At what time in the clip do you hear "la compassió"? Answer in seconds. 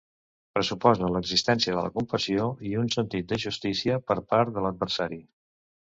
1.87-2.47